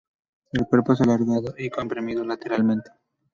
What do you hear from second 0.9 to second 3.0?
es alargado y comprimido lateralmente.